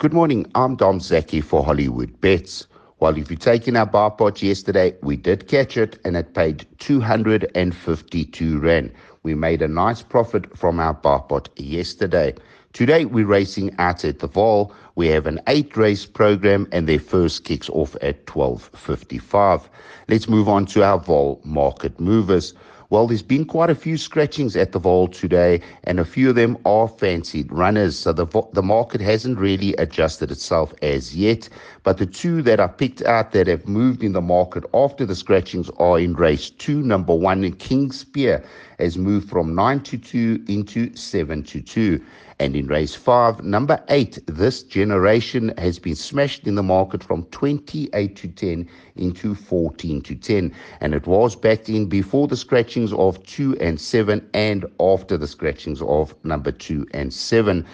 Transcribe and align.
Good 0.00 0.12
morning. 0.12 0.48
I'm 0.54 0.76
Dom 0.76 1.00
Zaki 1.00 1.40
for 1.40 1.64
Hollywood 1.64 2.20
Bets. 2.20 2.68
Well, 3.00 3.18
if 3.18 3.28
you're 3.28 3.36
taking 3.36 3.74
our 3.74 3.84
Bipot 3.84 4.40
yesterday, 4.40 4.94
we 5.02 5.16
did 5.16 5.48
catch 5.48 5.76
it 5.76 5.98
and 6.04 6.16
it 6.16 6.34
paid 6.34 6.64
252 6.78 8.60
Rand. 8.60 8.92
We 9.24 9.34
made 9.34 9.60
a 9.60 9.66
nice 9.66 10.00
profit 10.00 10.56
from 10.56 10.78
our 10.78 10.94
Bipot 10.94 11.48
yesterday. 11.56 12.36
Today, 12.74 13.06
we're 13.06 13.26
racing 13.26 13.74
out 13.80 14.04
at 14.04 14.20
the 14.20 14.28
Vaal. 14.28 14.72
We 14.94 15.08
have 15.08 15.26
an 15.26 15.40
eight 15.48 15.76
race 15.76 16.06
program 16.06 16.68
and 16.70 16.88
their 16.88 17.00
first 17.00 17.42
kicks 17.42 17.68
off 17.70 17.96
at 18.00 18.24
12.55. 18.26 19.64
Let's 20.06 20.28
move 20.28 20.48
on 20.48 20.66
to 20.66 20.84
our 20.84 21.00
Vaal 21.00 21.44
market 21.44 21.98
movers. 21.98 22.54
Well, 22.90 23.06
there's 23.06 23.20
been 23.20 23.44
quite 23.44 23.68
a 23.68 23.74
few 23.74 23.98
scratchings 23.98 24.56
at 24.56 24.72
the 24.72 24.80
Vaal 24.80 25.12
today, 25.12 25.60
and 25.84 26.00
a 26.00 26.06
few 26.06 26.30
of 26.30 26.36
them 26.36 26.56
are 26.64 26.88
fancied 26.88 27.52
runners. 27.52 27.98
So 27.98 28.14
the, 28.14 28.26
the 28.54 28.62
market 28.62 29.02
hasn't 29.02 29.38
really 29.38 29.74
adjusted 29.74 30.30
itself 30.30 30.72
as 30.80 31.14
yet. 31.14 31.50
But 31.82 31.98
the 31.98 32.06
two 32.06 32.40
that 32.42 32.60
are 32.60 32.68
picked 32.68 33.02
out 33.02 33.32
that 33.32 33.46
have 33.46 33.68
moved 33.68 34.02
in 34.02 34.12
the 34.12 34.22
market 34.22 34.64
after 34.72 35.04
the 35.04 35.14
scratchings 35.14 35.68
are 35.78 35.98
in 35.98 36.14
race 36.14 36.48
two. 36.48 36.80
Number 36.80 37.14
one, 37.14 37.52
King 37.52 37.92
Spear 37.92 38.42
has 38.78 38.96
moved 38.96 39.28
from 39.28 39.54
9 39.54 39.80
to 39.80 39.98
2 39.98 40.44
into 40.48 40.94
7 40.96 41.42
to 41.44 41.60
2. 41.60 42.00
And 42.40 42.54
in 42.54 42.68
race 42.68 42.94
five, 42.94 43.42
number 43.42 43.82
eight, 43.88 44.20
this 44.26 44.62
generation 44.62 45.52
has 45.58 45.80
been 45.80 45.96
smashed 45.96 46.46
in 46.46 46.54
the 46.54 46.62
market 46.62 47.02
from 47.02 47.24
28 47.24 48.14
to 48.14 48.28
10 48.28 48.68
into 48.94 49.34
14 49.34 50.00
to 50.02 50.14
10. 50.14 50.54
And 50.80 50.94
it 50.94 51.08
was 51.08 51.34
backed 51.34 51.68
in 51.68 51.86
before 51.86 52.28
the 52.28 52.36
scratchings 52.36 52.92
of 52.92 53.20
two 53.24 53.56
and 53.60 53.80
seven 53.80 54.28
and 54.34 54.64
after 54.78 55.16
the 55.16 55.26
scratchings 55.26 55.82
of 55.82 56.14
number 56.24 56.52
two 56.52 56.86
and 56.94 57.12
seven. 57.12 57.66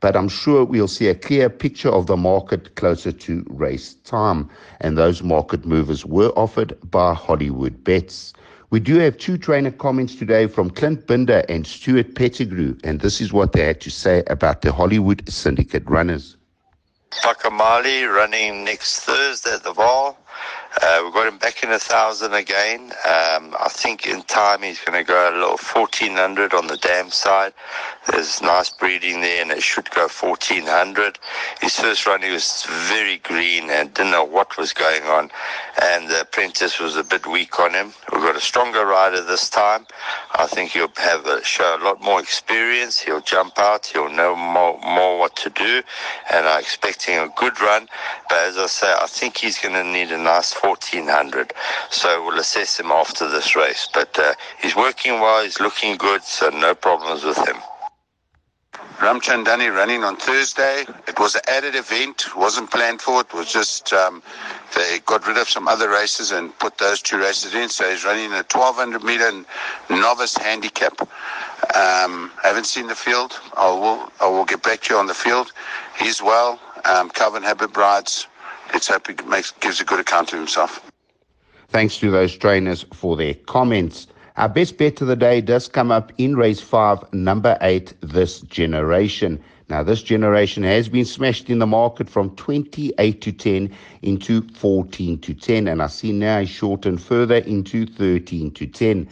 But 0.00 0.16
I'm 0.16 0.28
sure 0.28 0.66
we'll 0.66 0.88
see 0.88 1.08
a 1.08 1.14
clear 1.14 1.48
picture 1.48 1.90
of 1.90 2.06
the 2.06 2.16
market 2.16 2.74
closer 2.74 3.12
to 3.12 3.46
race 3.48 3.94
time. 4.04 4.50
And 4.82 4.98
those 4.98 5.22
market 5.22 5.64
movers 5.64 6.04
were 6.04 6.32
offered 6.36 6.76
by 6.90 7.14
Hollywood 7.14 7.82
Bets. 7.84 8.34
We 8.70 8.78
do 8.78 8.98
have 9.00 9.18
two 9.18 9.36
trainer 9.36 9.72
comments 9.72 10.14
today 10.14 10.46
from 10.46 10.70
Clint 10.70 11.08
Binda 11.08 11.44
and 11.48 11.66
Stuart 11.66 12.14
Pettigrew, 12.14 12.76
and 12.84 13.00
this 13.00 13.20
is 13.20 13.32
what 13.32 13.50
they 13.50 13.66
had 13.66 13.80
to 13.80 13.90
say 13.90 14.22
about 14.28 14.62
the 14.62 14.72
Hollywood 14.72 15.28
Syndicate 15.28 15.82
runners. 15.90 16.36
Pakamali 17.10 18.08
running 18.08 18.62
next 18.64 19.00
Thursday 19.00 19.54
at 19.54 19.64
the 19.64 19.72
Vaal. 19.72 20.14
Uh, 20.82 21.00
we've 21.04 21.12
got 21.12 21.26
him 21.26 21.38
back 21.38 21.62
in 21.64 21.72
a 21.72 21.78
thousand 21.78 22.32
again. 22.32 22.92
Um, 23.04 23.56
I 23.58 23.68
think 23.68 24.06
in 24.06 24.22
time 24.22 24.62
he's 24.62 24.78
going 24.80 24.98
to 24.98 25.06
go 25.06 25.28
a 25.28 25.34
little 25.34 25.58
1400 25.58 26.54
on 26.54 26.68
the 26.68 26.76
dam 26.76 27.10
side. 27.10 27.52
There's 28.06 28.40
nice 28.40 28.70
breeding 28.70 29.20
there 29.20 29.42
and 29.42 29.50
it 29.50 29.62
should 29.62 29.90
go 29.90 30.02
1400. 30.02 31.18
His 31.60 31.78
first 31.78 32.06
run 32.06 32.22
he 32.22 32.30
was 32.30 32.64
very 32.88 33.18
green 33.18 33.68
and 33.68 33.92
didn't 33.92 34.12
know 34.12 34.24
what 34.24 34.56
was 34.56 34.72
going 34.72 35.02
on. 35.02 35.30
And 35.82 36.08
the 36.08 36.20
apprentice 36.20 36.78
was 36.78 36.96
a 36.96 37.04
bit 37.04 37.26
weak 37.26 37.58
on 37.58 37.74
him. 37.74 37.92
We've 38.12 38.22
got 38.22 38.36
a 38.36 38.40
stronger 38.40 38.86
rider 38.86 39.22
this 39.22 39.50
time. 39.50 39.86
I 40.40 40.46
think 40.46 40.70
he'll 40.70 40.88
have 40.96 41.26
a, 41.26 41.44
show 41.44 41.76
a 41.78 41.84
lot 41.84 42.00
more 42.00 42.18
experience. 42.18 42.98
He'll 42.98 43.20
jump 43.20 43.58
out. 43.58 43.84
He'll 43.84 44.08
know 44.08 44.34
more, 44.34 44.80
more 44.80 45.18
what 45.18 45.36
to 45.36 45.50
do. 45.50 45.82
And 46.32 46.46
I'm 46.46 46.60
expecting 46.60 47.18
a 47.18 47.28
good 47.36 47.60
run. 47.60 47.86
But 48.30 48.38
as 48.48 48.56
I 48.56 48.66
say, 48.66 48.90
I 48.90 49.06
think 49.06 49.36
he's 49.36 49.58
going 49.58 49.74
to 49.74 49.84
need 49.84 50.10
a 50.12 50.16
nice 50.16 50.54
1400. 50.54 51.52
So 51.90 52.24
we'll 52.24 52.38
assess 52.38 52.80
him 52.80 52.90
after 52.90 53.28
this 53.28 53.54
race. 53.54 53.86
But 53.92 54.18
uh, 54.18 54.32
he's 54.62 54.74
working 54.74 55.20
well, 55.20 55.44
he's 55.44 55.60
looking 55.60 55.98
good, 55.98 56.22
so 56.22 56.48
no 56.48 56.74
problems 56.74 57.22
with 57.22 57.36
him. 57.46 57.56
Ramchandani 59.00 59.74
running 59.74 60.04
on 60.04 60.16
Thursday. 60.16 60.84
It 61.08 61.18
was 61.18 61.34
an 61.34 61.40
added 61.48 61.74
event, 61.74 62.36
wasn't 62.36 62.70
planned 62.70 63.00
for. 63.00 63.22
It 63.22 63.32
was 63.32 63.50
just 63.52 63.92
um, 63.92 64.22
they 64.76 65.00
got 65.06 65.26
rid 65.26 65.36
of 65.36 65.48
some 65.48 65.66
other 65.68 65.88
races 65.88 66.30
and 66.30 66.56
put 66.58 66.78
those 66.78 67.00
two 67.02 67.18
races 67.18 67.54
in. 67.54 67.68
So 67.68 67.90
he's 67.90 68.04
running 68.04 68.30
a 68.32 68.44
1200 68.44 69.02
meter 69.02 69.32
novice 69.88 70.36
handicap. 70.36 71.00
Um, 71.00 72.30
I 72.44 72.48
haven't 72.48 72.66
seen 72.66 72.86
the 72.86 72.94
field. 72.94 73.40
I 73.56 73.68
will, 73.68 74.12
I 74.20 74.28
will 74.28 74.44
get 74.44 74.62
back 74.62 74.82
to 74.82 74.94
you 74.94 75.00
on 75.00 75.06
the 75.06 75.14
field. 75.14 75.52
He's 75.98 76.22
well. 76.22 76.60
Um, 76.84 77.10
Calvin 77.10 77.42
Habib 77.42 77.76
rides 77.76 78.26
let's 78.72 78.88
hope 78.88 79.06
he 79.08 79.14
makes, 79.26 79.50
gives 79.52 79.80
a 79.80 79.84
good 79.84 80.00
account 80.00 80.32
of 80.32 80.38
himself. 80.38 80.80
Thanks 81.68 81.98
to 81.98 82.10
those 82.10 82.36
trainers 82.36 82.84
for 82.94 83.16
their 83.16 83.34
comments. 83.34 84.06
Our 84.36 84.48
best 84.48 84.78
bet 84.78 85.00
of 85.00 85.08
the 85.08 85.16
day 85.16 85.40
does 85.40 85.66
come 85.66 85.90
up 85.90 86.12
in 86.18 86.36
race 86.36 86.60
five, 86.60 87.00
number 87.12 87.58
eight, 87.60 87.94
this 88.00 88.40
generation. 88.42 89.40
Now, 89.68 89.82
this 89.82 90.02
generation 90.02 90.62
has 90.62 90.88
been 90.88 91.04
smashed 91.04 91.50
in 91.50 91.58
the 91.58 91.66
market 91.66 92.08
from 92.08 92.30
28 92.36 93.20
to 93.20 93.32
10 93.32 93.72
into 94.02 94.42
14 94.42 95.18
to 95.18 95.34
10, 95.34 95.68
and 95.68 95.82
I 95.82 95.88
see 95.88 96.12
now 96.12 96.44
shortened 96.44 97.02
further 97.02 97.36
into 97.36 97.86
13 97.86 98.52
to 98.52 98.66
10. 98.66 99.08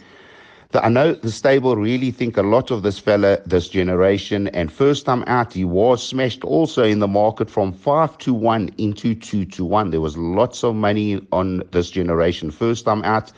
I 0.73 0.89
know 0.89 1.13
the 1.13 1.31
stable 1.31 1.75
really 1.75 2.11
think 2.11 2.37
a 2.37 2.43
lot 2.43 2.69
of 2.69 2.83
this 2.83 2.99
fella, 2.99 3.39
this 3.45 3.69
generation, 3.69 4.49
and 4.49 4.71
first 4.71 5.05
time 5.05 5.23
out, 5.25 5.53
he 5.53 5.65
was 5.65 6.05
smashed 6.05 6.43
also 6.43 6.83
in 6.83 6.99
the 6.99 7.07
market 7.07 7.49
from 7.49 7.73
5 7.73 8.17
to 8.19 8.33
1 8.33 8.69
into 8.77 9.15
2 9.15 9.45
to 9.45 9.65
1. 9.65 9.89
There 9.89 10.01
was 10.01 10.15
lots 10.15 10.63
of 10.63 10.75
money 10.75 11.25
on 11.31 11.63
this 11.71 11.89
generation 11.89 12.51
first 12.51 12.85
time 12.85 13.03
out, 13.03 13.31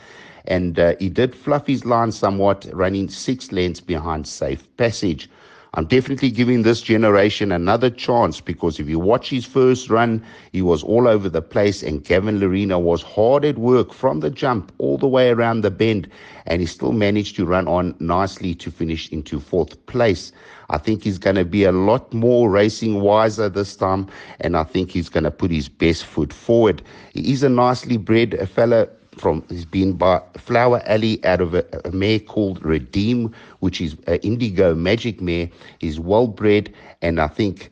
and 0.46 0.78
uh, 0.78 0.94
he 0.98 1.08
did 1.08 1.34
fluff 1.34 1.66
his 1.66 1.84
line 1.84 2.12
somewhat, 2.12 2.66
running 2.72 3.08
six 3.08 3.52
lengths 3.52 3.80
behind 3.80 4.26
Safe 4.26 4.64
Passage. 4.76 5.28
I'm 5.74 5.86
definitely 5.86 6.30
giving 6.30 6.64
this 6.64 6.82
generation 6.82 7.50
another 7.50 7.88
chance 7.88 8.42
because 8.42 8.78
if 8.78 8.90
you 8.90 8.98
watch 8.98 9.30
his 9.30 9.46
first 9.46 9.88
run, 9.88 10.22
he 10.52 10.60
was 10.60 10.82
all 10.82 11.08
over 11.08 11.30
the 11.30 11.40
place, 11.40 11.82
and 11.82 12.04
Gavin 12.04 12.40
Lerena 12.40 12.78
was 12.78 13.00
hard 13.00 13.42
at 13.46 13.56
work 13.56 13.94
from 13.94 14.20
the 14.20 14.28
jump 14.28 14.70
all 14.76 14.98
the 14.98 15.08
way 15.08 15.30
around 15.30 15.62
the 15.62 15.70
bend, 15.70 16.08
and 16.44 16.60
he 16.60 16.66
still 16.66 16.92
managed 16.92 17.36
to 17.36 17.46
run 17.46 17.66
on 17.68 17.94
nicely 18.00 18.54
to 18.56 18.70
finish 18.70 19.10
into 19.12 19.40
fourth 19.40 19.86
place. 19.86 20.30
I 20.68 20.76
think 20.76 21.04
he's 21.04 21.18
going 21.18 21.36
to 21.36 21.44
be 21.46 21.64
a 21.64 21.72
lot 21.72 22.12
more 22.12 22.50
racing 22.50 23.00
wiser 23.00 23.48
this 23.48 23.74
time, 23.74 24.08
and 24.40 24.58
I 24.58 24.64
think 24.64 24.90
he's 24.90 25.08
going 25.08 25.24
to 25.24 25.30
put 25.30 25.50
his 25.50 25.70
best 25.70 26.04
foot 26.04 26.34
forward. 26.34 26.82
He 27.14 27.32
is 27.32 27.42
a 27.42 27.48
nicely 27.48 27.96
bred 27.96 28.46
fella 28.50 28.88
from 29.16 29.44
he's 29.48 29.64
been 29.64 29.94
by 29.94 30.20
Flower 30.38 30.82
Alley 30.86 31.24
out 31.24 31.40
of 31.40 31.54
a, 31.54 31.64
a 31.84 31.92
mare 31.92 32.18
called 32.18 32.64
Redeem, 32.64 33.32
which 33.60 33.80
is 33.80 33.96
an 34.06 34.18
Indigo 34.22 34.74
Magic 34.74 35.20
mare. 35.20 35.48
is 35.80 36.00
well 36.00 36.26
bred, 36.26 36.72
and 37.02 37.20
I 37.20 37.28
think 37.28 37.70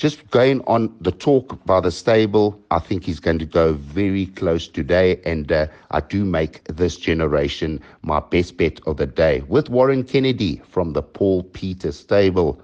just 0.00 0.30
going 0.30 0.62
on 0.62 0.94
the 1.02 1.12
talk 1.12 1.62
by 1.66 1.78
the 1.78 1.90
stable, 1.90 2.58
I 2.70 2.78
think 2.78 3.04
he's 3.04 3.20
going 3.20 3.38
to 3.38 3.44
go 3.44 3.74
very 3.74 4.26
close 4.26 4.66
today, 4.66 5.20
and 5.26 5.52
uh, 5.52 5.66
I 5.90 6.00
do 6.00 6.24
make 6.24 6.64
this 6.64 6.96
generation 6.96 7.80
my 8.00 8.20
best 8.20 8.56
bet 8.56 8.80
of 8.86 8.96
the 8.96 9.06
day 9.06 9.42
with 9.48 9.68
Warren 9.68 10.02
Kennedy 10.04 10.62
from 10.70 10.94
the 10.94 11.02
Paul 11.02 11.42
Peter 11.42 11.92
stable. 11.92 12.58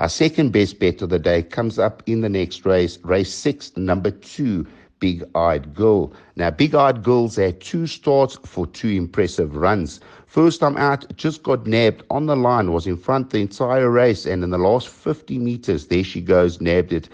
Our 0.00 0.08
second 0.08 0.50
best 0.50 0.80
bet 0.80 1.00
of 1.02 1.10
the 1.10 1.18
day 1.20 1.44
comes 1.44 1.78
up 1.78 2.02
in 2.06 2.22
the 2.22 2.28
next 2.28 2.66
race, 2.66 2.98
race 3.04 3.32
six, 3.32 3.76
number 3.76 4.10
two. 4.10 4.66
Big 5.00 5.24
Eyed 5.34 5.74
Girl. 5.74 6.12
Now, 6.36 6.50
Big 6.50 6.74
Eyed 6.74 7.02
Girl's 7.02 7.36
had 7.36 7.60
two 7.60 7.86
starts 7.86 8.36
for 8.44 8.66
two 8.66 8.88
impressive 8.90 9.56
runs. 9.56 10.00
First 10.26 10.60
time 10.60 10.76
out, 10.76 11.04
just 11.16 11.42
got 11.42 11.66
nabbed 11.66 12.04
on 12.10 12.26
the 12.26 12.36
line, 12.36 12.72
was 12.72 12.86
in 12.86 12.96
front 12.96 13.30
the 13.30 13.40
entire 13.40 13.90
race, 13.90 14.26
and 14.26 14.44
in 14.44 14.50
the 14.50 14.58
last 14.58 14.88
50 14.88 15.38
meters, 15.38 15.86
there 15.86 16.04
she 16.04 16.20
goes, 16.20 16.60
nabbed 16.60 16.92
it, 16.92 17.08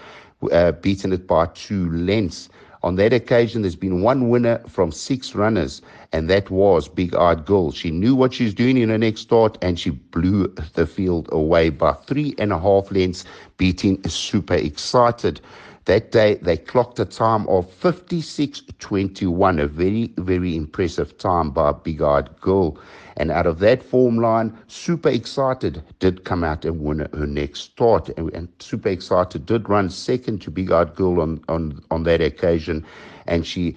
uh, 0.53 0.73
beaten 0.73 1.13
it 1.13 1.27
by 1.27 1.47
two 1.47 1.91
lengths. 1.93 2.51
On 2.83 2.97
that 2.97 3.13
occasion, 3.13 3.63
there's 3.63 3.75
been 3.75 4.03
one 4.03 4.29
winner 4.29 4.61
from 4.69 4.93
six 4.93 5.35
runners, 5.35 5.81
and 6.13 6.29
that 6.29 6.51
was 6.51 6.89
Big 6.89 7.15
Eyed 7.17 7.45
Girl. 7.45 7.73
She 7.73 7.91
knew 7.91 8.15
what 8.15 8.35
she 8.35 8.45
was 8.45 8.55
doing 8.55 8.77
in 8.77 8.91
her 8.91 8.99
next 8.99 9.23
start, 9.23 9.57
and 9.63 9.81
she 9.81 9.91
blew 9.91 10.49
the 10.75 10.87
field 10.87 11.29
away 11.33 11.71
by 11.71 11.95
three 11.95 12.35
and 12.39 12.53
a 12.53 12.59
half 12.59 12.93
lengths, 12.93 13.25
beating 13.57 14.03
Super 14.09 14.55
Excited. 14.55 15.41
That 15.87 16.11
day, 16.11 16.35
they 16.43 16.57
clocked 16.57 16.99
a 16.99 17.05
time 17.05 17.49
of 17.49 17.71
56.21, 17.81 19.63
a 19.63 19.69
very, 19.69 20.13
very 20.19 20.57
impressive 20.57 21.17
time 21.17 21.51
by 21.51 21.71
big 21.71 22.03
eyed 22.03 22.41
girl. 22.41 22.77
And 23.17 23.31
out 23.31 23.47
of 23.47 23.61
that 23.61 23.85
form 23.85 24.19
line, 24.19 24.59
Super 24.67 25.11
Excited 25.11 25.85
did 26.01 26.25
come 26.25 26.43
out 26.43 26.65
and 26.65 26.81
win 26.81 27.07
her 27.15 27.27
next 27.27 27.61
start. 27.61 28.09
And, 28.17 28.35
and 28.35 28.49
Super 28.59 28.89
Excited 28.89 29.47
did 29.47 29.69
run 29.69 29.89
second 29.89 30.43
to 30.43 30.51
Big 30.51 30.73
Eyed 30.73 30.97
Girl 30.97 31.21
on, 31.21 31.41
on, 31.49 31.81
on 31.93 32.03
that 32.03 32.21
occasion. 32.21 32.85
And 33.29 33.47
she 33.47 33.77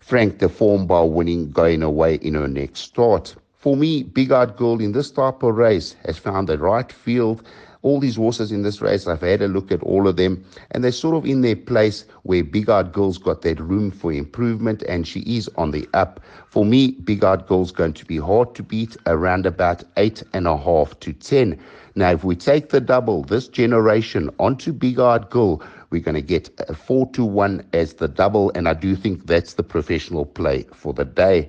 franked 0.00 0.38
the 0.38 0.48
form 0.48 0.86
by 0.86 1.00
winning, 1.00 1.50
going 1.50 1.82
away 1.82 2.14
in 2.16 2.34
her 2.34 2.48
next 2.48 2.82
start. 2.82 3.34
For 3.58 3.76
me, 3.76 4.04
Big 4.04 4.30
Eyed 4.30 4.56
Girl 4.56 4.80
in 4.80 4.92
this 4.92 5.10
type 5.10 5.42
of 5.42 5.56
race 5.56 5.96
has 6.06 6.18
found 6.18 6.48
the 6.48 6.56
right 6.56 6.92
field 6.92 7.42
all 7.82 8.00
these 8.00 8.16
horses 8.16 8.50
in 8.50 8.62
this 8.62 8.80
race, 8.80 9.06
I've 9.06 9.20
had 9.20 9.42
a 9.42 9.48
look 9.48 9.70
at 9.70 9.82
all 9.82 10.08
of 10.08 10.16
them, 10.16 10.44
and 10.72 10.82
they're 10.82 10.92
sort 10.92 11.16
of 11.16 11.24
in 11.24 11.42
their 11.42 11.56
place 11.56 12.04
where 12.24 12.42
Big 12.42 12.68
Eyed 12.68 12.92
Girl's 12.92 13.18
got 13.18 13.42
that 13.42 13.60
room 13.60 13.90
for 13.90 14.12
improvement, 14.12 14.82
and 14.88 15.06
she 15.06 15.20
is 15.20 15.48
on 15.56 15.70
the 15.70 15.88
up. 15.94 16.20
For 16.48 16.64
me, 16.64 16.92
Big 16.92 17.22
Eyed 17.22 17.46
Girl's 17.46 17.72
going 17.72 17.92
to 17.94 18.04
be 18.04 18.18
hard 18.18 18.54
to 18.56 18.62
beat 18.62 18.96
around 19.06 19.46
about 19.46 19.84
eight 19.96 20.22
and 20.32 20.46
a 20.46 20.56
half 20.56 20.98
to 21.00 21.12
ten. 21.12 21.58
Now, 21.94 22.10
if 22.10 22.24
we 22.24 22.36
take 22.36 22.70
the 22.70 22.80
double, 22.80 23.22
this 23.22 23.48
generation 23.48 24.30
onto 24.38 24.72
Big 24.72 24.98
Eyed 24.98 25.30
Girl, 25.30 25.62
We're 25.90 26.02
going 26.02 26.16
to 26.16 26.22
get 26.22 26.50
a 26.68 26.74
4 26.74 27.10
to 27.12 27.24
1 27.24 27.64
as 27.72 27.94
the 27.94 28.08
double, 28.08 28.52
and 28.54 28.68
I 28.68 28.74
do 28.74 28.94
think 28.94 29.26
that's 29.26 29.54
the 29.54 29.62
professional 29.62 30.26
play 30.26 30.66
for 30.74 30.92
the 30.92 31.04
day. 31.06 31.48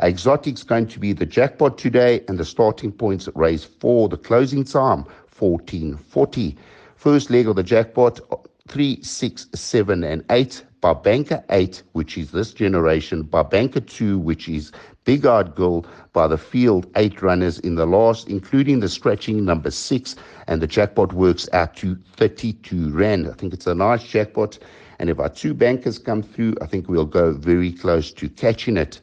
Exotic's 0.00 0.64
going 0.64 0.88
to 0.88 0.98
be 0.98 1.12
the 1.12 1.24
jackpot 1.24 1.78
today, 1.78 2.24
and 2.28 2.36
the 2.36 2.44
starting 2.44 2.90
points 2.90 3.28
raise 3.34 3.64
for 3.64 4.08
the 4.08 4.16
closing 4.16 4.64
time 4.64 5.04
1440. 5.38 6.56
First 6.96 7.30
leg 7.30 7.48
of 7.48 7.56
the 7.56 7.62
jackpot 7.62 8.20
3, 8.68 9.02
6, 9.02 9.46
7, 9.54 10.04
and 10.04 10.24
8. 10.30 10.64
Barbanka 10.82 11.42
8, 11.50 11.82
which 11.92 12.16
is 12.16 12.30
this 12.30 12.52
generation. 12.52 13.24
Barbanka 13.24 13.84
2, 13.86 14.18
which 14.18 14.48
is 14.48 14.72
Big 15.04 15.26
Eyed 15.26 15.54
Girl 15.54 15.84
by 16.12 16.26
the 16.28 16.38
field. 16.38 16.86
Eight 16.96 17.22
runners 17.22 17.58
in 17.60 17.74
the 17.74 17.86
last, 17.86 18.28
including 18.28 18.80
the 18.80 18.88
scratching 18.88 19.44
number 19.44 19.70
6. 19.70 20.16
And 20.46 20.62
the 20.62 20.66
jackpot 20.66 21.12
works 21.12 21.48
out 21.52 21.76
to 21.76 21.96
32 22.16 22.90
Rand. 22.90 23.28
I 23.28 23.32
think 23.32 23.52
it's 23.52 23.66
a 23.66 23.74
nice 23.74 24.04
jackpot. 24.04 24.58
And 24.98 25.10
if 25.10 25.18
our 25.18 25.28
two 25.28 25.54
bankers 25.54 25.98
come 25.98 26.22
through, 26.22 26.54
I 26.60 26.66
think 26.66 26.88
we'll 26.88 27.04
go 27.04 27.32
very 27.32 27.72
close 27.72 28.12
to 28.12 28.28
catching 28.28 28.76
it. 28.76 29.00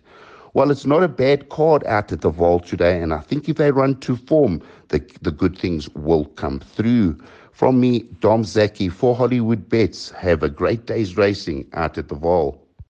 Well, 0.55 0.69
it's 0.69 0.85
not 0.85 1.01
a 1.01 1.07
bad 1.07 1.49
card 1.49 1.83
out 1.85 2.11
at 2.11 2.21
the 2.21 2.31
Vaal 2.31 2.63
today, 2.63 3.01
and 3.01 3.11
I 3.11 3.19
think 3.21 3.49
if 3.49 3.57
they 3.57 3.71
run 3.71 3.99
to 4.01 4.15
form, 4.15 4.61
the, 4.89 5.03
the 5.23 5.31
good 5.31 5.57
things 5.57 5.89
will 5.95 6.25
come 6.25 6.59
through. 6.59 7.17
From 7.53 7.79
me, 7.79 8.01
Dom 8.19 8.43
Zaki 8.43 8.89
for 8.89 9.15
Hollywood 9.15 9.67
Bets. 9.67 10.11
Have 10.11 10.43
a 10.43 10.49
great 10.49 10.85
day's 10.85 11.17
racing 11.17 11.67
out 11.73 11.97
at 11.97 12.07
the 12.07 12.15
Vaal. 12.15 12.62